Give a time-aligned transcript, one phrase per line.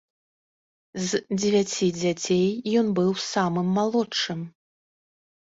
[1.07, 2.47] З дзевяці дзяцей
[2.81, 4.39] ён быў самым малодшым.